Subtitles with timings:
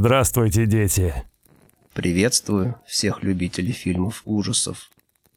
[0.00, 1.12] Здравствуйте, дети.
[1.92, 4.90] Приветствую всех любителей фильмов ужасов.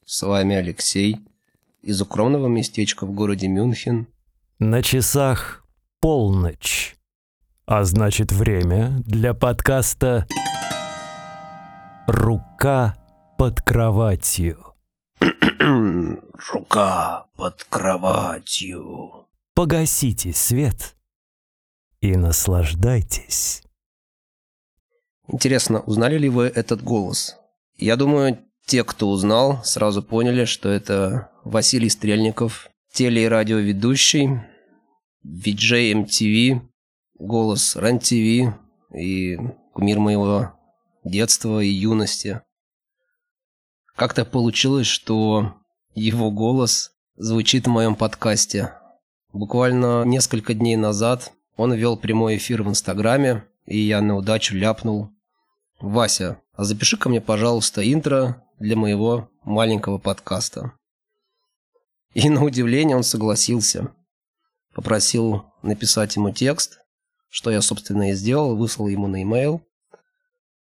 [0.05, 1.17] С вами Алексей
[1.81, 4.05] из укромного местечка в городе Мюнхен.
[4.59, 5.65] На часах
[5.99, 6.95] полночь.
[7.65, 10.27] А значит, время для подкаста
[12.05, 12.95] «Рука
[13.39, 14.75] под кроватью».
[16.53, 19.25] Рука под кроватью.
[19.55, 20.95] Погасите свет
[21.99, 23.63] и наслаждайтесь.
[25.31, 27.37] Интересно, узнали ли вы этот голос?
[27.77, 34.41] Я думаю, те, кто узнал, сразу поняли, что это Василий Стрельников, теле- и радиоведущий,
[35.25, 36.61] VJ MTV,
[37.17, 38.55] голос РЕН-ТВ
[38.93, 39.37] и
[39.73, 40.53] кумир моего
[41.05, 42.41] детства и юности.
[43.95, 45.53] Как-то получилось, что
[45.95, 48.73] его голос звучит в моем подкасте.
[49.31, 55.11] Буквально несколько дней назад он вел прямой эфир в Инстаграме, и я на удачу ляпнул.
[55.81, 60.73] «Вася, а запиши ко мне, пожалуйста, интро для моего маленького подкаста».
[62.13, 63.93] И на удивление он согласился.
[64.73, 66.79] Попросил написать ему текст,
[67.29, 69.61] что я, собственно, и сделал, выслал ему на e-mail.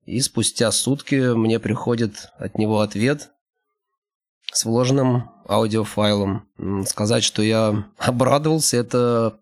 [0.05, 3.31] И спустя сутки мне приходит от него ответ
[4.53, 6.49] с вложенным аудиофайлом.
[6.87, 9.41] Сказать, что я обрадовался, это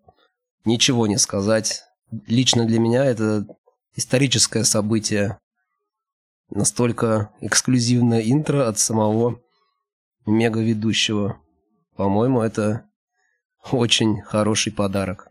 [0.65, 1.83] ничего не сказать.
[2.27, 3.47] Лично для меня это
[3.95, 5.39] историческое событие.
[6.49, 9.41] Настолько эксклюзивное интро от самого
[10.25, 11.41] мега-ведущего.
[11.95, 12.85] По-моему, это
[13.71, 15.27] очень хороший подарок.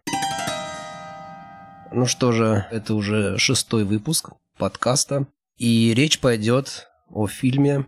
[1.93, 5.27] Ну что же, это уже шестой выпуск подкаста.
[5.56, 7.87] И речь пойдет о фильме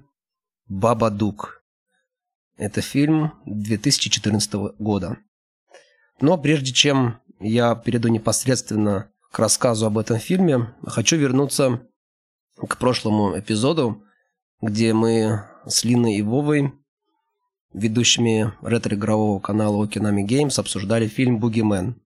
[0.67, 1.63] «Бабадук».
[2.57, 5.19] Это фильм 2014 года.
[6.21, 11.87] Но прежде чем я перейду непосредственно к рассказу об этом фильме, хочу вернуться
[12.67, 14.03] к прошлому эпизоду,
[14.61, 16.73] где мы с Линой и Вовой,
[17.73, 22.01] ведущими ретро-игрового канала Okинami Games, обсуждали фильм «Бугимен».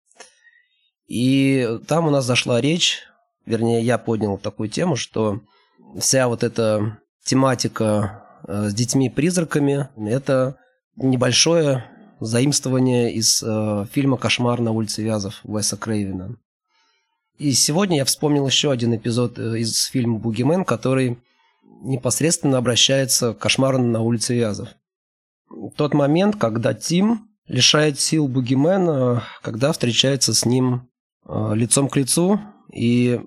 [1.07, 3.01] И там у нас зашла речь,
[3.47, 5.41] вернее, я поднял такую тему, что
[5.99, 10.57] вся вот эта тематика э, с детьми-призраками– это
[10.97, 11.85] небольшое
[12.21, 16.37] заимствование из э, фильма «Кошмар на улице Вязов» Уэса Крейвена.
[17.39, 21.19] И сегодня я вспомнил еще один эпизод э, из фильма «Бугимен», который
[21.83, 24.69] непосредственно обращается к кошмару на улице Вязов.
[25.77, 30.89] Тот момент, когда Тим лишает сил Бугимена, когда встречается с ним
[31.27, 32.41] э, лицом к лицу
[32.73, 33.21] и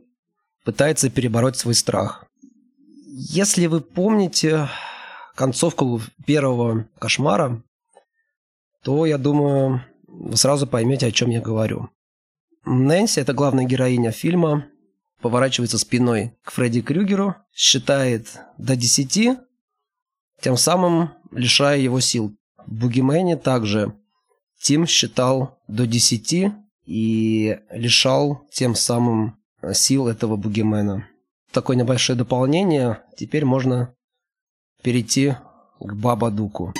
[0.63, 2.25] пытается перебороть свой страх.
[3.07, 4.67] Если вы помните
[5.35, 7.61] концовку первого кошмара,
[8.83, 11.89] то, я думаю, вы сразу поймете, о чем я говорю.
[12.65, 14.65] Нэнси, это главная героиня фильма,
[15.21, 19.37] поворачивается спиной к Фредди Крюгеру, считает до 10,
[20.41, 22.35] тем самым лишая его сил.
[22.65, 23.93] В Бугимене также
[24.59, 26.53] Тим считал до 10
[26.85, 29.37] и лишал тем самым
[29.73, 31.07] сил этого Бугимена.
[31.51, 33.01] Такое небольшое дополнение.
[33.15, 33.93] Теперь можно
[34.81, 35.35] перейти
[35.79, 36.73] к Бабадуку.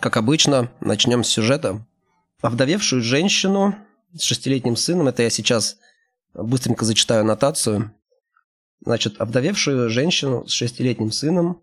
[0.00, 1.84] Как обычно, начнем с сюжета.
[2.40, 3.74] Овдовевшую женщину
[4.14, 5.76] с шестилетним сыном, это я сейчас
[6.32, 7.94] быстренько зачитаю аннотацию.
[8.82, 11.62] Значит, овдовевшую женщину с шестилетним сыном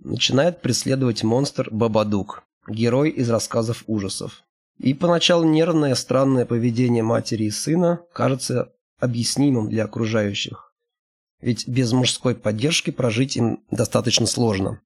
[0.00, 4.42] начинает преследовать монстр Бабадук, герой из рассказов ужасов.
[4.78, 10.74] И поначалу нервное, странное поведение матери и сына кажется объяснимым для окружающих.
[11.40, 14.80] Ведь без мужской поддержки прожить им достаточно сложно.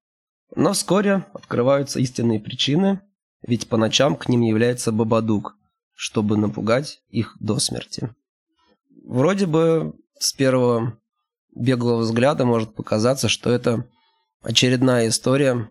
[0.54, 3.00] Но вскоре открываются истинные причины,
[3.46, 5.56] ведь по ночам к ним является Бабадук,
[5.94, 8.14] чтобы напугать их до смерти.
[9.04, 10.98] Вроде бы с первого
[11.54, 13.86] беглого взгляда может показаться, что это
[14.42, 15.70] очередная история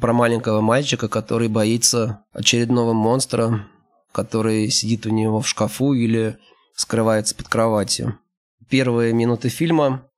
[0.00, 3.66] про маленького мальчика, который боится очередного монстра,
[4.12, 6.38] который сидит у него в шкафу или
[6.76, 8.18] скрывается под кроватью.
[8.68, 10.08] Первые минуты фильма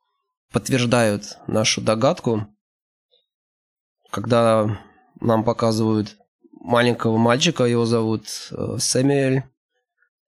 [0.52, 2.46] подтверждают нашу догадку,
[4.10, 4.80] когда
[5.20, 6.16] нам показывают
[6.66, 9.44] маленького мальчика, его зовут э, Сэмюэль,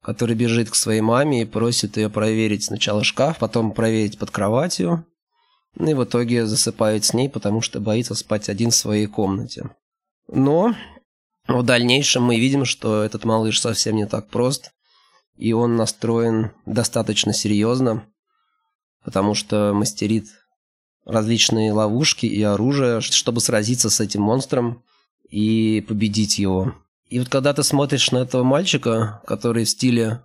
[0.01, 5.05] который бежит к своей маме и просит ее проверить сначала шкаф, потом проверить под кроватью,
[5.77, 9.71] и в итоге засыпает с ней, потому что боится спать один в своей комнате.
[10.29, 10.75] Но
[11.49, 14.71] в дальнейшем мы видим, что этот малыш совсем не так прост,
[15.37, 18.07] и он настроен достаточно серьезно,
[19.05, 20.27] потому что мастерит
[21.05, 24.85] различные ловушки и оружие, чтобы сразиться с этим монстром
[25.31, 26.75] и победить его.
[27.09, 30.23] И вот когда ты смотришь на этого мальчика, который в стиле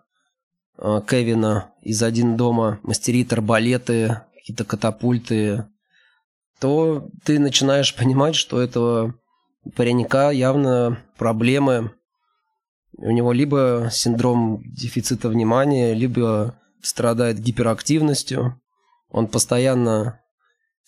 [0.77, 5.65] э, Кевина из «Один дома» мастерит арбалеты, какие-то катапульты,
[6.59, 9.15] то ты начинаешь понимать, что этого
[9.75, 11.91] паренька явно проблемы.
[12.97, 18.61] У него либо синдром дефицита внимания, либо страдает гиперактивностью.
[19.09, 20.19] Он постоянно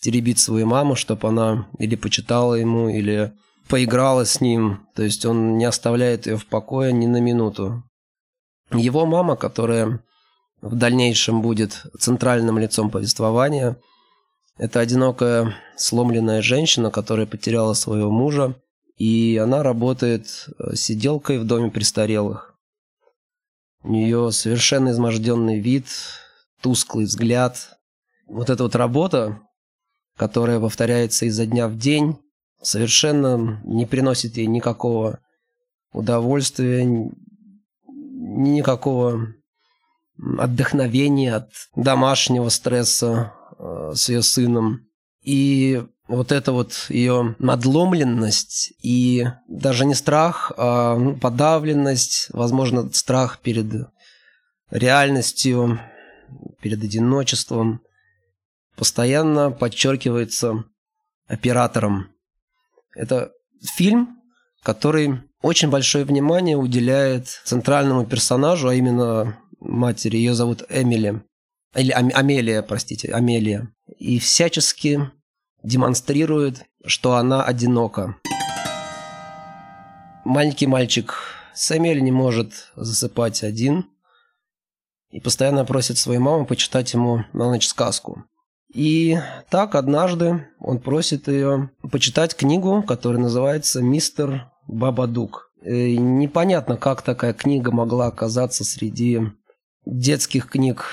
[0.01, 3.33] теребит свою маму, чтобы она или почитала ему, или
[3.67, 4.87] поиграла с ним.
[4.95, 7.83] То есть он не оставляет ее в покое ни на минуту.
[8.71, 10.03] Его мама, которая
[10.61, 13.77] в дальнейшем будет центральным лицом повествования.
[14.57, 18.55] Это одинокая сломленная женщина, которая потеряла своего мужа,
[18.97, 22.55] и она работает э, сиделкой в доме престарелых.
[23.83, 25.85] У нее совершенно изможденный вид,
[26.61, 27.77] тусклый взгляд.
[28.27, 29.41] Вот эта вот работа,
[30.17, 32.17] которая повторяется изо дня в день,
[32.65, 35.19] совершенно не приносит ей никакого
[35.91, 36.85] удовольствия,
[37.85, 39.33] никакого
[40.37, 44.87] отдохновение от домашнего стресса э, с ее сыном.
[45.21, 53.39] И вот эта вот ее надломленность и даже не страх, а ну, подавленность, возможно, страх
[53.39, 53.87] перед
[54.69, 55.79] реальностью,
[56.61, 57.81] перед одиночеством,
[58.75, 60.65] постоянно подчеркивается
[61.27, 62.14] оператором.
[62.95, 63.31] Это
[63.75, 64.21] фильм,
[64.63, 70.17] который очень большое внимание уделяет центральному персонажу, а именно матери.
[70.17, 71.21] Ее зовут Эмили.
[71.75, 73.69] Или Амелия, простите, Амелия.
[73.97, 75.11] И всячески
[75.61, 78.15] демонстрирует, что она одинока.
[80.23, 81.15] Маленький мальчик
[81.53, 83.85] Сэмюэль не может засыпать один
[85.11, 88.25] и постоянно просит свою маму почитать ему на ночь сказку.
[88.75, 89.17] И
[89.49, 95.49] так однажды он просит ее почитать книгу, которая называется «Мистер Бабадук».
[95.63, 99.21] И непонятно, как такая книга могла оказаться среди
[99.85, 100.87] детских книг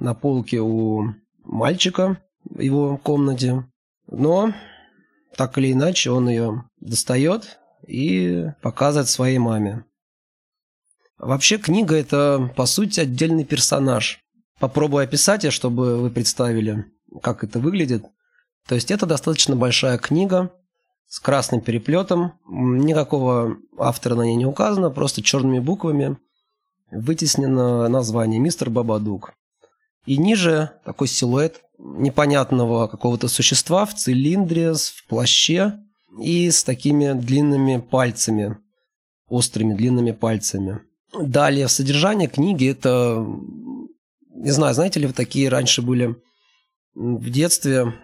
[0.00, 1.14] на полке у
[1.44, 3.64] мальчика в его комнате.
[4.08, 4.52] Но
[5.36, 9.84] так или иначе он ее достает и показывает своей маме.
[11.18, 14.18] Вообще книга это по сути отдельный персонаж.
[14.58, 16.84] Попробую описать чтобы вы представили,
[17.22, 18.04] как это выглядит.
[18.66, 20.52] То есть это достаточно большая книга
[21.06, 22.34] с красным переплетом.
[22.48, 26.18] Никакого автора на ней не указано, просто черными буквами
[26.90, 29.32] вытеснено название «Мистер Бабадук».
[30.06, 35.74] И ниже такой силуэт непонятного какого-то существа в цилиндре, в плаще
[36.20, 38.58] и с такими длинными пальцами,
[39.28, 40.80] острыми длинными пальцами.
[41.18, 43.24] Далее в содержании книги это,
[44.34, 46.16] не знаю, знаете ли вы такие раньше были
[46.94, 47.94] в детстве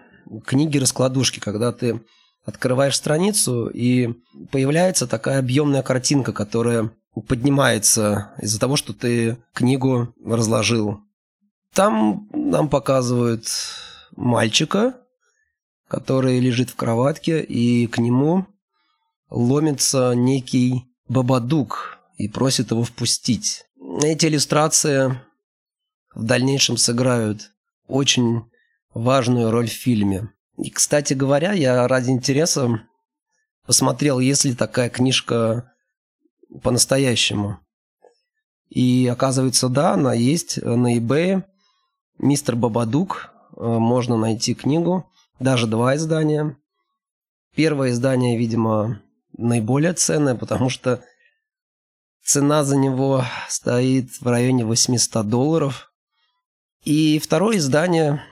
[0.45, 2.01] книги-раскладушки, когда ты
[2.45, 4.13] открываешь страницу и
[4.51, 6.91] появляется такая объемная картинка, которая
[7.27, 10.99] поднимается из-за того, что ты книгу разложил.
[11.73, 13.47] Там нам показывают
[14.15, 14.95] мальчика,
[15.87, 18.45] который лежит в кроватке, и к нему
[19.29, 23.65] ломится некий бабадук и просит его впустить.
[24.01, 25.19] Эти иллюстрации
[26.13, 27.51] в дальнейшем сыграют
[27.87, 28.43] очень
[28.95, 30.29] важную роль в фильме.
[30.57, 32.81] И, кстати говоря, я ради интереса
[33.67, 35.71] посмотрел, есть ли такая книжка
[36.63, 37.59] по-настоящему.
[38.69, 41.43] И оказывается, да, она есть на eBay.
[42.17, 43.31] Мистер Бабадук.
[43.57, 45.09] Э, можно найти книгу.
[45.39, 46.57] Даже два издания.
[47.55, 49.01] Первое издание, видимо,
[49.37, 51.03] наиболее ценное, потому что
[52.23, 55.91] цена за него стоит в районе 800 долларов.
[56.83, 58.23] И второе издание,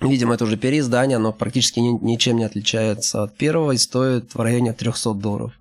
[0.00, 4.40] видимо, это уже переиздание, оно практически ни- ничем не отличается от первого и стоит в
[4.40, 5.52] районе 300 долларов.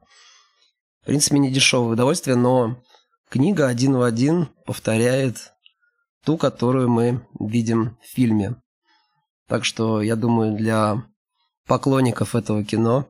[1.02, 2.78] В принципе, не дешевое удовольствие, но
[3.30, 5.54] книга один в один повторяет
[6.26, 8.56] ту, которую мы видим в фильме.
[9.48, 11.04] Так что, я думаю, для
[11.68, 13.08] поклонников этого кино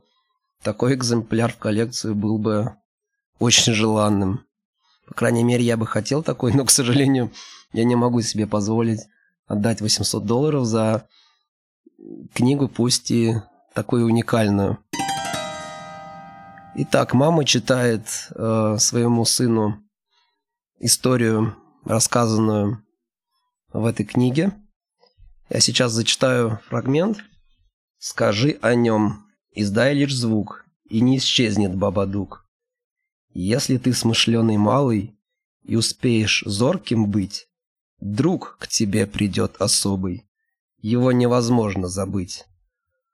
[0.64, 2.74] такой экземпляр в коллекцию был бы
[3.40, 4.46] очень желанным.
[5.08, 7.32] По крайней мере, я бы хотел такой, но, к сожалению,
[7.74, 9.02] я не могу себе позволить
[9.48, 11.08] отдать 800 долларов за
[12.34, 13.36] книгу, пусть и
[13.74, 14.78] такую уникальную.
[16.76, 19.84] Итак, мама читает э, своему сыну
[20.80, 22.84] историю, рассказанную
[23.72, 24.54] в этой книге.
[25.50, 27.20] Я сейчас зачитаю фрагмент.
[28.00, 32.46] «Скажи о нем, издай лишь звук, и не исчезнет Бабадук.
[33.34, 35.18] Если ты смышленый малый
[35.64, 37.48] и успеешь зорким быть,
[38.00, 40.26] друг к тебе придет особый.
[40.80, 42.46] Его невозможно забыть.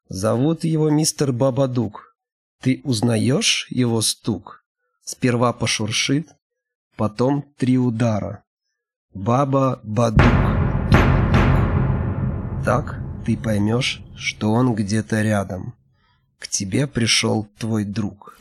[0.07, 2.15] Зовут его мистер Бабадук.
[2.61, 4.65] Ты узнаешь его стук?
[5.03, 6.29] Сперва пошуршит,
[6.95, 8.43] потом три удара.
[9.13, 10.23] Баба-бадук.
[12.65, 15.73] Так ты поймешь, что он где-то рядом.
[16.39, 18.37] К тебе пришел твой друг.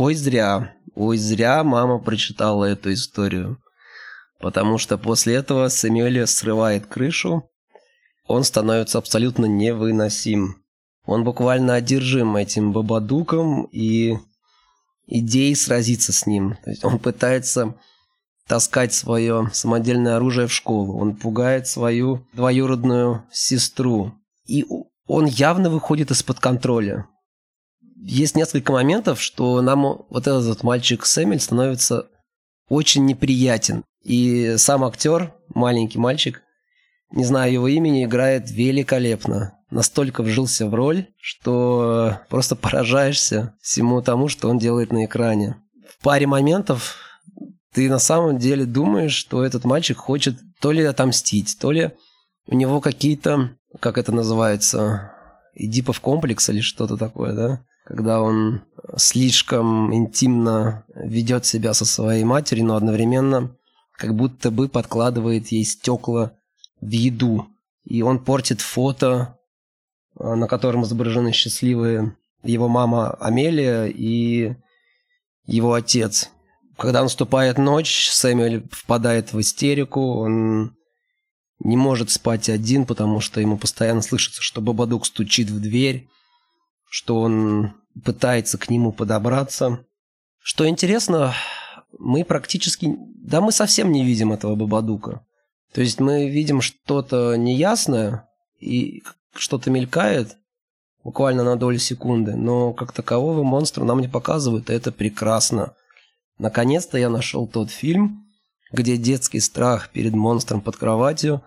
[0.00, 0.74] Ой, зря.
[0.94, 3.60] Ой, зря мама прочитала эту историю.
[4.38, 7.50] Потому что после этого Сэмюэля срывает крышу.
[8.28, 10.62] Он становится абсолютно невыносим.
[11.04, 14.18] Он буквально одержим этим бабадуком и
[15.08, 16.56] идеей сразиться с ним.
[16.62, 17.74] То есть он пытается
[18.46, 20.96] таскать свое самодельное оружие в школу.
[20.96, 24.12] Он пугает свою двоюродную сестру.
[24.46, 24.64] И
[25.08, 27.08] он явно выходит из-под контроля.
[28.00, 32.06] Есть несколько моментов, что нам вот этот мальчик Сэмюэль становится
[32.68, 33.84] очень неприятен.
[34.04, 36.42] И сам актер, маленький мальчик,
[37.10, 39.54] не знаю его имени, играет великолепно.
[39.70, 45.56] Настолько вжился в роль, что просто поражаешься всему тому, что он делает на экране.
[45.88, 46.96] В паре моментов
[47.74, 51.92] ты на самом деле думаешь, что этот мальчик хочет то ли отомстить, то ли
[52.46, 53.50] у него какие-то,
[53.80, 55.12] как это называется,
[55.54, 57.64] Эдипов комплекс или что-то такое, да?
[57.88, 58.60] Когда он
[58.98, 63.56] слишком интимно ведет себя со своей матерью, но одновременно
[63.92, 66.32] как будто бы подкладывает ей стекла
[66.82, 67.46] в еду.
[67.84, 69.38] И он портит фото,
[70.14, 74.54] на котором изображены счастливые его мама Амелия и
[75.46, 76.30] его отец.
[76.76, 80.76] Когда наступает ночь, Сэмюэль впадает в истерику, он
[81.58, 86.06] не может спать один, потому что ему постоянно слышится, что Бабадук стучит в дверь,
[86.88, 89.84] что он пытается к нему подобраться.
[90.40, 91.34] Что интересно,
[91.98, 92.94] мы практически...
[92.98, 95.24] Да мы совсем не видим этого Бабадука.
[95.72, 98.28] То есть мы видим что-то неясное,
[98.58, 99.02] и
[99.34, 100.36] что-то мелькает,
[101.04, 105.74] буквально на долю секунды, но как такового монстра нам не показывают, и это прекрасно.
[106.38, 108.26] Наконец-то я нашел тот фильм,
[108.72, 111.42] где детский страх перед монстром под кроватью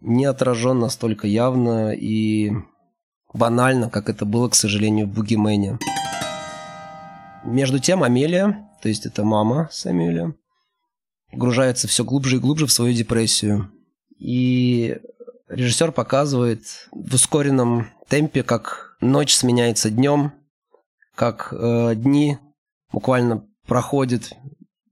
[0.00, 2.52] не отражен настолько явно и
[3.32, 5.78] банально, как это было, к сожалению, в «Бугимене».
[7.44, 10.34] Между тем Амелия, то есть это мама Сэмюэля,
[11.30, 13.70] погружается все глубже и глубже в свою депрессию.
[14.18, 14.98] И
[15.48, 20.32] режиссер показывает в ускоренном темпе, как ночь сменяется днем,
[21.14, 22.38] как э, дни
[22.92, 24.32] буквально проходят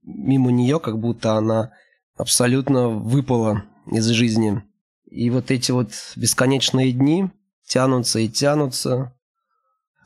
[0.03, 1.73] мимо нее, как будто она
[2.17, 4.63] абсолютно выпала из жизни.
[5.11, 7.31] И вот эти вот бесконечные дни
[7.69, 9.13] тянутся и тянутся.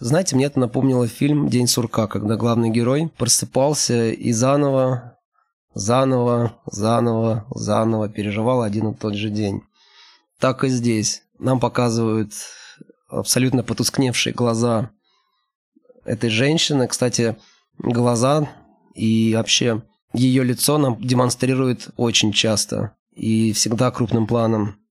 [0.00, 5.19] Знаете, мне это напомнило фильм «День сурка», когда главный герой просыпался и заново,
[5.75, 9.62] заново, заново, заново переживал один и тот же день.
[10.40, 11.23] Так и здесь.
[11.38, 12.33] Нам показывают
[13.09, 14.90] абсолютно потускневшие глаза
[16.04, 16.88] этой женщины.
[16.88, 17.37] Кстати,
[17.78, 18.50] глаза
[18.95, 24.82] и вообще ее лицо нам демонстрирует очень часто и всегда крупным планом.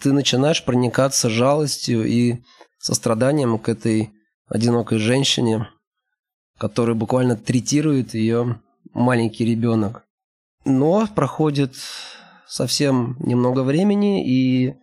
[0.00, 2.42] Ты начинаешь проникаться жалостью и
[2.78, 4.12] состраданием к этой
[4.46, 5.68] одинокой женщине,
[6.58, 8.60] которую буквально третирует ее
[8.92, 10.04] маленький ребенок.
[10.64, 11.74] Но проходит
[12.46, 14.74] совсем немного времени, и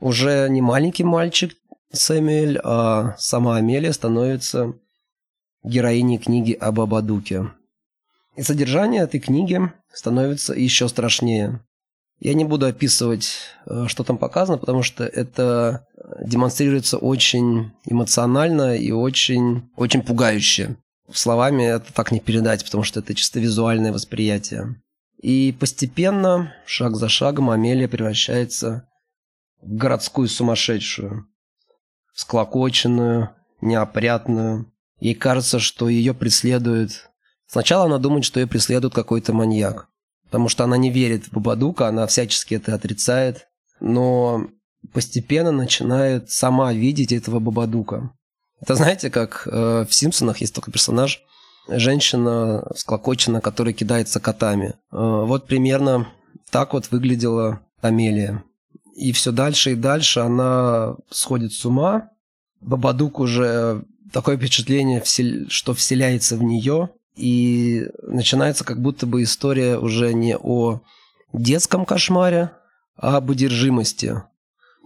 [0.00, 1.54] уже не маленький мальчик
[1.92, 4.74] Сэмюэль, а сама Амелия становится
[5.62, 7.50] героиней книги об Абадуке.
[8.36, 9.60] И содержание этой книги
[9.92, 11.60] становится еще страшнее.
[12.20, 13.38] Я не буду описывать,
[13.86, 15.86] что там показано, потому что это
[16.22, 20.76] демонстрируется очень эмоционально и очень, очень пугающе.
[21.12, 24.80] Словами это так не передать, потому что это чисто визуальное восприятие.
[25.22, 28.86] И постепенно, шаг за шагом, Амелия превращается
[29.60, 31.26] в городскую сумасшедшую,
[32.14, 34.72] склокоченную, неопрятную.
[34.98, 37.10] Ей кажется, что ее преследует...
[37.46, 39.88] Сначала она думает, что ее преследует какой-то маньяк,
[40.30, 43.48] потому что она не верит в Бабадука, она всячески это отрицает,
[43.80, 44.46] но
[44.92, 48.12] постепенно начинает сама видеть этого Бабадука.
[48.60, 51.20] Это знаете, как э, в «Симпсонах» есть такой персонаж,
[51.66, 54.74] женщина склокочена, которая кидается котами.
[54.92, 56.06] Э, вот примерно
[56.52, 58.44] так вот выглядела Амелия.
[58.94, 62.10] И все дальше и дальше она сходит с ума.
[62.60, 65.02] Бабадук уже такое впечатление,
[65.48, 66.90] что вселяется в нее.
[67.16, 70.80] И начинается как будто бы история уже не о
[71.32, 72.52] детском кошмаре,
[72.96, 74.22] а об одержимости.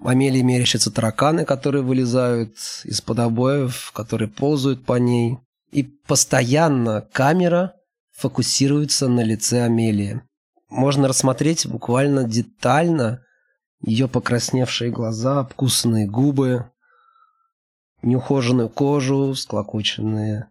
[0.02, 5.38] Амелии мерещатся тараканы, которые вылезают из-под обоев, которые ползают по ней.
[5.70, 7.74] И постоянно камера
[8.12, 10.22] фокусируется на лице Амелии.
[10.68, 13.22] Можно рассмотреть буквально детально
[13.80, 16.70] ее покрасневшие глаза, обкусанные губы,
[18.02, 20.48] неухоженную кожу, склокоченные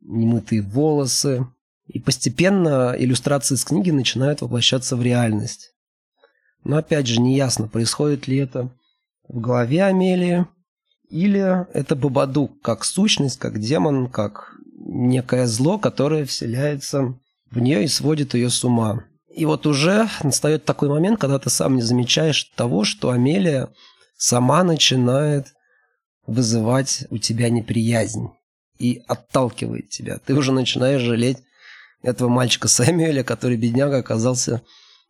[0.00, 1.46] немытые волосы.
[1.86, 5.72] И постепенно иллюстрации из книги начинают воплощаться в реальность.
[6.62, 8.70] Но опять же, неясно, происходит ли это
[9.28, 10.46] в голове Амелии,
[11.08, 17.18] или это Бабадук как сущность, как демон, как некое зло, которое вселяется
[17.50, 19.04] в нее и сводит ее с ума.
[19.34, 23.68] И вот уже настает такой момент, когда ты сам не замечаешь того, что Амелия
[24.16, 25.48] сама начинает
[26.26, 28.30] вызывать у тебя неприязнь
[28.80, 30.18] и отталкивает тебя.
[30.24, 31.38] Ты уже начинаешь жалеть
[32.02, 34.62] этого мальчика Сэмюэля, который, бедняга, оказался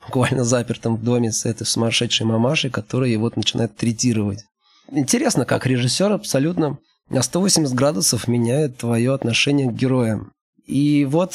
[0.04, 4.44] буквально запертым в доме с этой сумасшедшей мамашей, которая его начинает третировать.
[4.90, 6.78] Интересно, как режиссер абсолютно
[7.08, 10.32] на 180 градусов меняет твое отношение к героям.
[10.66, 11.34] И вот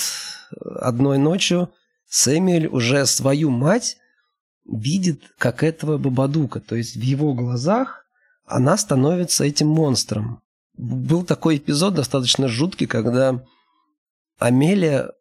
[0.82, 1.69] одной ночью
[2.10, 3.98] Сэмюэль уже свою мать
[4.65, 6.60] видит как этого Бабадука.
[6.60, 8.06] То есть в его глазах
[8.45, 10.41] она становится этим монстром.
[10.78, 13.44] Был такой эпизод достаточно жуткий, когда
[14.40, 15.12] Амелия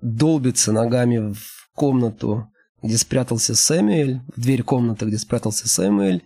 [0.00, 2.50] долбится ногами в комнату
[2.86, 6.22] где спрятался Сэмюэль, в дверь комнаты, где спрятался Сэмюэль,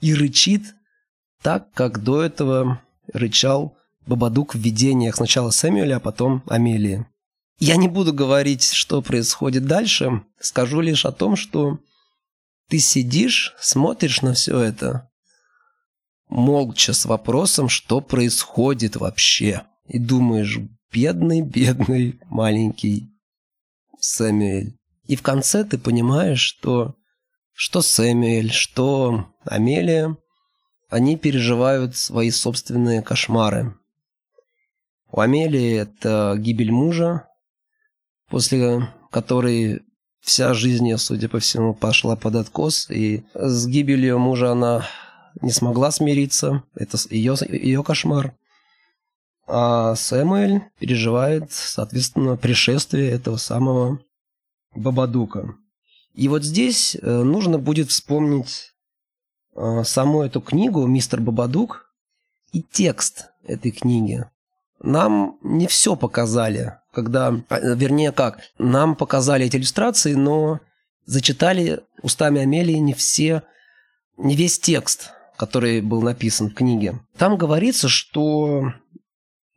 [0.00, 0.62] и рычит
[1.42, 2.80] так, как до этого
[3.12, 3.76] рычал
[4.06, 7.06] Бабадук в видениях сначала Сэмюэля, а потом Амелии.
[7.58, 11.78] Я не буду говорить, что происходит дальше, скажу лишь о том, что
[12.68, 15.10] ты сидишь, смотришь на все это,
[16.28, 20.58] молча с вопросом, что происходит вообще, и думаешь,
[20.92, 23.10] бедный, бедный маленький
[24.00, 24.76] Сэмюэль.
[25.06, 26.94] И в конце ты понимаешь, что
[27.52, 30.16] что Сэмюэль, что Амелия,
[30.90, 33.74] они переживают свои собственные кошмары.
[35.10, 37.28] У Амелии это гибель мужа,
[38.28, 39.82] после которой
[40.20, 44.86] вся жизнь судя по всему, пошла под откос, и с гибелью мужа она
[45.40, 48.34] не смогла смириться, это ее, ее кошмар.
[49.46, 54.00] А Сэмюэль переживает, соответственно, пришествие этого самого
[54.74, 55.54] Бабадука.
[56.14, 58.74] И вот здесь э, нужно будет вспомнить
[59.54, 61.92] э, саму эту книгу «Мистер Бабадук»
[62.52, 64.24] и текст этой книги.
[64.80, 70.60] Нам не все показали, когда, э, вернее как, нам показали эти иллюстрации, но
[71.04, 73.42] зачитали устами Амелии не все,
[74.16, 77.00] не весь текст, который был написан в книге.
[77.16, 78.72] Там говорится, что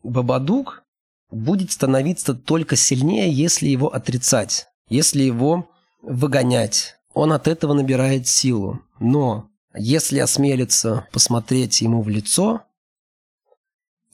[0.03, 0.83] Бабадук
[1.31, 4.67] будет становиться только сильнее, если его отрицать.
[4.89, 5.69] Если его
[6.01, 8.81] выгонять, он от этого набирает силу.
[8.99, 12.63] Но если осмелиться посмотреть ему в лицо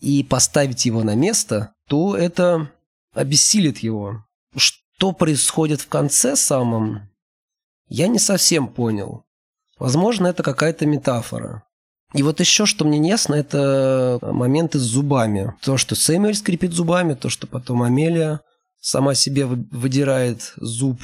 [0.01, 2.71] и поставить его на место, то это
[3.13, 4.25] обессилит его.
[4.55, 7.09] Что происходит в конце самом,
[7.87, 9.24] я не совсем понял.
[9.77, 11.63] Возможно, это какая-то метафора.
[12.13, 15.53] И вот еще, что мне не ясно, это моменты с зубами.
[15.61, 18.41] То, что Сэмюэль скрипит зубами, то, что потом Амелия
[18.79, 21.01] сама себе выдирает зуб.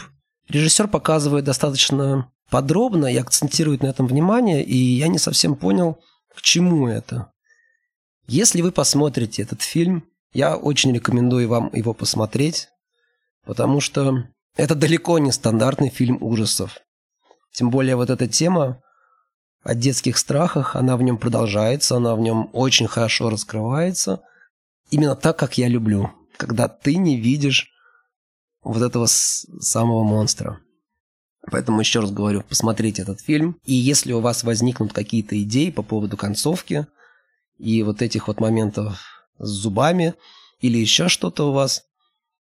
[0.48, 6.00] Режиссер показывает достаточно подробно и акцентирует на этом внимание, и я не совсем понял,
[6.36, 7.32] к чему это.
[8.28, 12.70] Если вы посмотрите этот фильм, я очень рекомендую вам его посмотреть,
[13.46, 16.78] потому что это далеко не стандартный фильм ужасов.
[17.54, 18.82] Тем более вот эта тема
[19.64, 24.22] о детских страхах, она в нем продолжается, она в нем очень хорошо раскрывается.
[24.90, 26.12] Именно так, как я люблю.
[26.38, 27.70] Когда ты не видишь
[28.64, 30.60] вот этого самого монстра.
[31.50, 33.58] Поэтому еще раз говорю, посмотрите этот фильм.
[33.66, 36.88] И если у вас возникнут какие-то идеи по поводу концовки
[37.58, 39.00] и вот этих вот моментов
[39.40, 40.14] с зубами,
[40.60, 41.84] или еще что-то у вас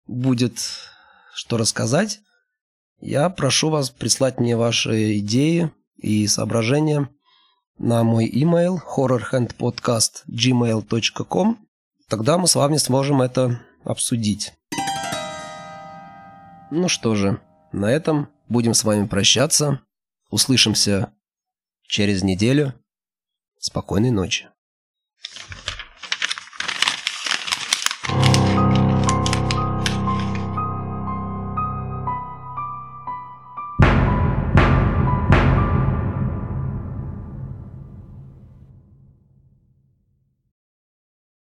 [0.06, 0.58] будет
[1.34, 2.20] что рассказать,
[3.02, 7.10] я прошу вас прислать мне ваши идеи и соображения
[7.76, 11.58] на мой email horrorhandpodcast.gmail.com.
[12.08, 14.52] Тогда мы с вами сможем это обсудить.
[16.70, 17.40] Ну что же,
[17.72, 19.80] на этом будем с вами прощаться.
[20.30, 21.12] Услышимся
[21.82, 22.72] через неделю.
[23.58, 24.48] Спокойной ночи.